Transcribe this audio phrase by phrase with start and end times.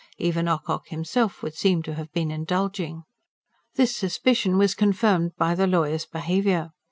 [0.17, 3.03] Even Ocock himself would seem to have been indulging.
[3.75, 6.71] This suspicion was confirmed by the lawyer's behaviour.